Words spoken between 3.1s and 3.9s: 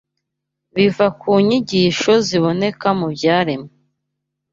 byaremwe